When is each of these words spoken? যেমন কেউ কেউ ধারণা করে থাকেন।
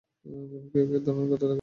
যেমন 0.25 0.63
কেউ 0.71 0.83
কেউ 0.85 0.99
ধারণা 0.99 1.23
করে 1.23 1.37
থাকেন। 1.37 1.49